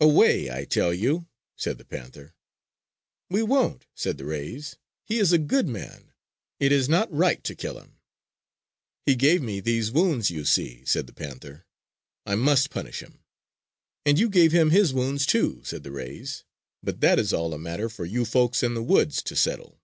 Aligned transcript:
"Away, 0.00 0.50
I 0.50 0.64
tell 0.64 0.94
you!" 0.94 1.28
said 1.56 1.76
the 1.76 1.84
panther. 1.84 2.34
"We 3.28 3.42
won't!" 3.42 3.84
said 3.94 4.16
the 4.16 4.24
rays. 4.24 4.78
"He 5.04 5.18
is 5.18 5.30
a 5.30 5.36
good 5.36 5.68
man. 5.68 6.14
It 6.58 6.72
is 6.72 6.88
not 6.88 7.12
right 7.12 7.44
to 7.44 7.54
kill 7.54 7.78
him!" 7.78 7.98
"He 9.04 9.14
gave 9.14 9.42
me 9.42 9.60
these 9.60 9.90
wounds 9.92 10.30
you 10.30 10.46
see," 10.46 10.86
said 10.86 11.06
the 11.06 11.12
panther. 11.12 11.66
"I 12.24 12.34
must 12.34 12.70
punish 12.70 13.00
him!" 13.02 13.24
"And 14.06 14.18
you 14.18 14.30
gave 14.30 14.52
him 14.52 14.70
his 14.70 14.94
wounds, 14.94 15.26
too," 15.26 15.60
said 15.64 15.82
the 15.82 15.92
rays. 15.92 16.44
"But 16.82 17.02
that 17.02 17.18
is 17.18 17.34
all 17.34 17.52
a 17.52 17.58
matter 17.58 17.90
for 17.90 18.06
you 18.06 18.24
folks 18.24 18.62
in 18.62 18.72
the 18.72 18.82
woods 18.82 19.20
to 19.24 19.36
settle. 19.36 19.82